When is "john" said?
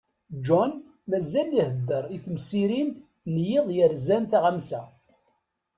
0.45-0.71